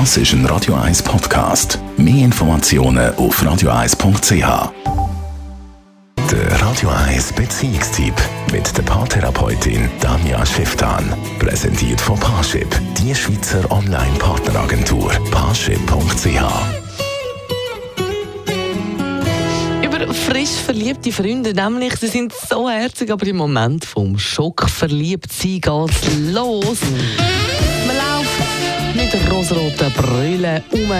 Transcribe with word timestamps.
Das 0.00 0.16
ist 0.16 0.32
ein 0.32 0.44
Radio 0.46 0.74
1 0.74 1.04
Podcast. 1.04 1.78
Mehr 1.96 2.24
Informationen 2.24 3.14
auf 3.14 3.40
radio1.ch. 3.40 4.72
Der 6.32 6.60
Radio 6.60 6.88
1 6.88 7.32
Beziehungstyp 7.34 8.12
mit 8.50 8.76
der 8.76 8.82
Paartherapeutin 8.82 9.88
Danja 10.00 10.44
Schifftan. 10.44 11.14
Präsentiert 11.38 12.00
von 12.00 12.18
Paarship, 12.18 12.66
die 12.98 13.14
Schweizer 13.14 13.70
Online-Partneragentur. 13.70 15.12
Paarship.ch. 15.30 16.42
Über 19.84 20.12
frisch 20.12 20.56
verliebte 20.66 21.12
Freunde, 21.12 21.54
nämlich 21.54 21.94
sie 21.98 22.08
sind 22.08 22.32
so 22.32 22.68
herzig, 22.68 23.12
aber 23.12 23.28
im 23.28 23.36
Moment 23.36 23.84
vom 23.84 24.18
Schock 24.18 24.68
verliebt 24.68 25.32
sie 25.32 25.60
geht's 25.60 26.00
los. 26.32 26.78
Rosaroten 29.44 29.92
Brüllen 29.92 30.62
um 30.70 30.90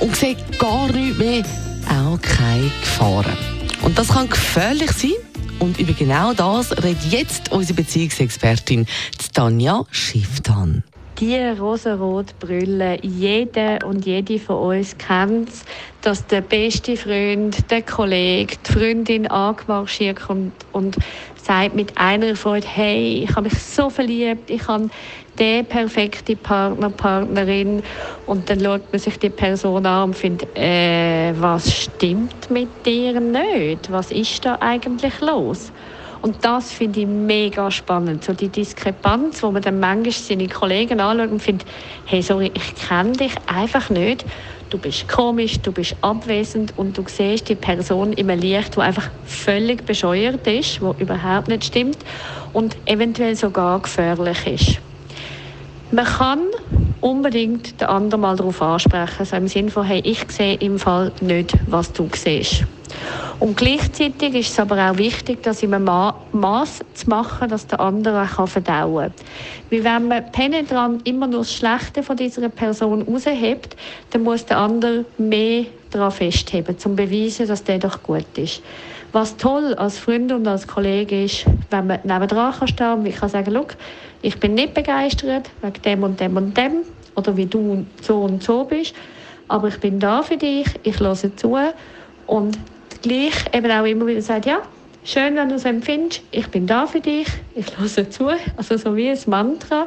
und 0.00 0.16
sieht 0.16 0.58
gar 0.58 0.90
nichts 0.90 1.18
mehr, 1.18 1.44
auch 1.90 2.18
keine 2.22 2.70
Gefahren. 2.80 3.36
Und 3.82 3.98
das 3.98 4.08
kann 4.08 4.26
gefährlich 4.26 4.90
sein. 4.92 5.12
Und 5.58 5.78
über 5.78 5.92
genau 5.92 6.32
das 6.32 6.72
redet 6.82 7.04
jetzt 7.10 7.52
unsere 7.52 7.74
Beziehungsexpertin 7.74 8.86
Tanja 9.34 9.84
Schifftan. 9.90 10.82
Die 11.20 11.36
rosarote 11.36 12.34
Brille, 12.40 12.98
jeder 13.02 13.86
und 13.86 14.04
jede 14.04 14.40
von 14.40 14.78
uns 14.78 14.98
kennt 14.98 15.50
dass 16.04 16.26
der 16.26 16.42
beste 16.42 16.98
Freund, 16.98 17.70
der 17.70 17.80
Kollege, 17.80 18.56
die 18.58 18.72
Freundin 18.72 19.26
angemarschiert 19.26 20.20
kommt 20.20 20.66
und 20.72 20.96
sagt 21.34 21.74
mit 21.74 21.96
einer 21.96 22.36
Freude, 22.36 22.66
hey, 22.68 23.24
ich 23.24 23.30
habe 23.30 23.44
mich 23.44 23.58
so 23.58 23.88
verliebt, 23.88 24.50
ich 24.50 24.68
habe 24.68 24.90
den 25.38 25.64
perfekte 25.64 26.36
Partner, 26.36 26.90
Partnerin 26.90 27.82
und 28.26 28.50
dann 28.50 28.60
schaut 28.60 28.92
man 28.92 28.98
sich 28.98 29.18
die 29.18 29.30
Person 29.30 29.86
an 29.86 30.10
und 30.10 30.14
findet, 30.14 30.54
äh, 30.58 31.32
was 31.40 31.72
stimmt 31.72 32.50
mit 32.50 32.84
dir 32.84 33.18
nicht? 33.18 33.90
Was 33.90 34.10
ist 34.10 34.44
da 34.44 34.58
eigentlich 34.60 35.18
los? 35.22 35.72
Und 36.24 36.42
das 36.42 36.72
finde 36.72 37.00
ich 37.00 37.06
mega 37.06 37.70
spannend. 37.70 38.24
So 38.24 38.32
die 38.32 38.48
Diskrepanz, 38.48 39.42
wo 39.42 39.50
man 39.50 39.60
dann 39.60 39.78
manchmal 39.78 40.10
seine 40.10 40.48
Kollegen 40.48 40.98
anschaut 40.98 41.30
und 41.30 41.42
findet, 41.42 41.68
hey, 42.06 42.22
sorry, 42.22 42.50
ich 42.54 42.74
kenne 42.76 43.12
dich 43.12 43.34
einfach 43.46 43.90
nicht. 43.90 44.24
Du 44.70 44.78
bist 44.78 45.06
komisch, 45.06 45.60
du 45.60 45.70
bist 45.70 45.94
abwesend 46.00 46.72
und 46.78 46.96
du 46.96 47.04
siehst 47.06 47.50
die 47.50 47.54
Person 47.54 48.14
im 48.14 48.30
Licht, 48.30 48.74
wo 48.78 48.80
einfach 48.80 49.10
völlig 49.26 49.84
bescheuert 49.84 50.46
ist, 50.46 50.80
wo 50.80 50.94
überhaupt 50.98 51.48
nicht 51.48 51.66
stimmt 51.66 51.98
und 52.54 52.74
eventuell 52.86 53.36
sogar 53.36 53.80
gefährlich 53.80 54.46
ist. 54.46 54.80
Man 55.92 56.06
kann 56.06 56.40
unbedingt 57.02 57.82
den 57.82 57.88
anderen 57.88 58.22
mal 58.22 58.36
darauf 58.36 58.62
ansprechen, 58.62 59.16
also 59.18 59.36
im 59.36 59.48
Sinne 59.48 59.70
von, 59.70 59.84
hey, 59.84 60.00
ich 60.02 60.24
sehe 60.30 60.54
im 60.54 60.78
Fall 60.78 61.12
nicht, 61.20 61.52
was 61.66 61.92
du 61.92 62.08
siehst. 62.14 62.64
Und 63.40 63.56
gleichzeitig 63.56 64.34
ist 64.34 64.50
es 64.52 64.60
aber 64.60 64.90
auch 64.90 64.98
wichtig, 64.98 65.42
das 65.42 65.62
in 65.62 65.74
einem 65.74 65.84
Maß 66.32 66.80
zu 66.94 67.10
machen, 67.10 67.48
dass 67.48 67.66
der 67.66 67.80
andere 67.80 68.26
kann 68.26 68.46
verdauen 68.46 69.12
kann. 69.70 69.84
Wenn 69.84 70.08
man 70.08 70.30
penetrant 70.30 71.06
immer 71.06 71.26
nur 71.26 71.40
das 71.40 71.52
Schlechte 71.52 72.02
von 72.02 72.16
dieser 72.16 72.48
Person 72.48 73.02
raushebt, 73.02 73.76
dann 74.10 74.22
muss 74.22 74.46
der 74.46 74.58
andere 74.58 75.04
mehr 75.18 75.64
daran 75.90 76.12
festheben, 76.12 76.74
um 76.74 76.78
zu 76.78 76.94
beweisen, 76.94 77.48
dass 77.48 77.64
der 77.64 77.78
doch 77.78 78.02
gut 78.02 78.26
ist. 78.36 78.62
Was 79.12 79.36
toll 79.36 79.74
als 79.74 79.98
Freund 79.98 80.32
und 80.32 80.46
als 80.46 80.66
Kollege 80.66 81.24
ist, 81.24 81.46
wenn 81.70 81.86
man 81.86 82.00
nebendran 82.02 82.52
kann 82.52 82.68
stehen 82.68 82.92
und 82.94 83.06
ich 83.06 83.16
kann 83.16 83.28
sagen, 83.28 83.54
ich 84.22 84.40
bin 84.40 84.54
nicht 84.54 84.74
begeistert 84.74 85.50
wegen 85.62 85.82
dem 85.82 86.02
und 86.02 86.20
dem 86.20 86.36
und 86.36 86.56
dem 86.56 86.72
oder 87.14 87.36
wie 87.36 87.46
du 87.46 87.86
so 88.02 88.22
und 88.22 88.42
so 88.42 88.64
bist, 88.64 88.94
aber 89.46 89.68
ich 89.68 89.78
bin 89.78 90.00
da 90.00 90.22
für 90.22 90.36
dich, 90.36 90.66
ich 90.82 90.98
höre 90.98 91.14
zu 91.14 91.56
und 92.26 92.58
gleich 93.04 93.34
eben 93.52 93.70
auch 93.70 93.84
immer 93.84 94.06
wieder 94.06 94.22
sagt, 94.22 94.46
ja, 94.46 94.62
schön, 95.04 95.36
wenn 95.36 95.50
du 95.50 95.56
es 95.56 95.66
empfindest, 95.66 96.22
ich 96.30 96.48
bin 96.48 96.66
da 96.66 96.86
für 96.86 97.00
dich, 97.00 97.28
ich 97.54 97.66
höre 97.78 98.10
zu, 98.10 98.30
also 98.56 98.76
so 98.78 98.96
wie 98.96 99.10
ein 99.10 99.18
Mantra. 99.26 99.86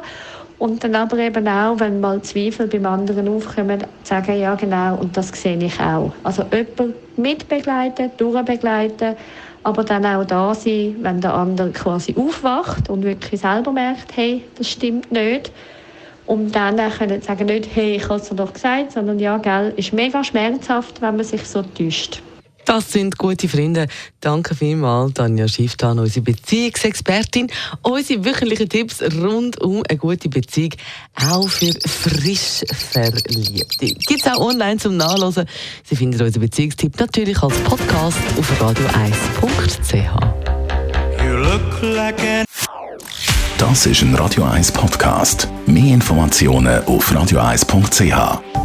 Und 0.58 0.82
dann 0.82 0.94
aber 0.96 1.18
eben 1.18 1.46
auch, 1.46 1.78
wenn 1.78 2.00
mal 2.00 2.20
Zweifel 2.22 2.66
beim 2.66 2.86
anderen 2.86 3.28
aufkommen, 3.28 3.84
sagen, 4.02 4.40
ja 4.40 4.54
genau, 4.56 4.96
und 4.96 5.16
das 5.16 5.28
sehe 5.28 5.56
ich 5.56 5.78
auch. 5.78 6.12
Also 6.24 6.44
jemanden 6.52 6.94
mitbegleiten, 7.16 8.10
durchbegleiten, 8.16 9.14
aber 9.62 9.84
dann 9.84 10.06
auch 10.06 10.24
da 10.24 10.54
sein, 10.54 10.96
wenn 11.00 11.20
der 11.20 11.34
andere 11.34 11.70
quasi 11.70 12.14
aufwacht 12.16 12.88
und 12.88 13.04
wirklich 13.04 13.40
selber 13.40 13.72
merkt, 13.72 14.16
hey, 14.16 14.42
das 14.56 14.68
stimmt 14.70 15.12
nicht. 15.12 15.52
Um 16.26 16.50
dann 16.52 16.76
können 16.90 17.22
sagen, 17.22 17.46
nicht, 17.46 17.68
hey, 17.74 17.96
ich 17.96 18.04
habe 18.04 18.16
es 18.16 18.28
dir 18.28 18.34
doch 18.34 18.52
gesagt, 18.52 18.92
sondern 18.92 19.18
ja, 19.18 19.38
gell, 19.38 19.72
ist 19.76 19.92
mega 19.92 20.22
schmerzhaft, 20.22 21.00
wenn 21.00 21.16
man 21.16 21.24
sich 21.24 21.44
so 21.44 21.62
täuscht. 21.62 22.20
Das 22.68 22.92
sind 22.92 23.16
gute 23.16 23.48
Freunde. 23.48 23.88
Danke 24.20 24.54
vielmals, 24.54 25.14
Tanja 25.14 25.48
Schifftan, 25.48 25.98
unsere 25.98 26.20
Beziehungsexpertin. 26.20 27.46
Unsere 27.80 28.26
wöchentlichen 28.26 28.68
Tipps 28.68 29.00
rund 29.00 29.58
um 29.62 29.82
eine 29.88 29.96
gute 29.96 30.28
Beziehung, 30.28 30.72
auch 31.14 31.48
für 31.48 31.72
frisch 31.86 32.62
Verliebte. 32.70 33.86
Gibt 34.06 34.20
es 34.20 34.26
auch 34.26 34.40
online 34.40 34.76
zum 34.76 34.98
Nachlesen. 34.98 35.46
Sie 35.82 35.96
finden 35.96 36.20
unseren 36.20 36.42
Beziehungstipp 36.42 37.00
natürlich 37.00 37.42
als 37.42 37.56
Podcast 37.60 38.18
auf 38.36 38.60
radio1.ch. 38.60 40.20
Das 43.56 43.86
ist 43.86 44.02
ein 44.02 44.14
Radio 44.14 44.44
1 44.44 44.72
Podcast. 44.72 45.48
Mehr 45.64 45.94
Informationen 45.94 46.84
auf 46.84 47.10
radio1.ch. 47.10 48.57